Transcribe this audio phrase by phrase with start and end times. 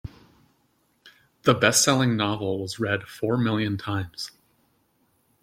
[1.43, 4.31] The bestselling novel was read four million times.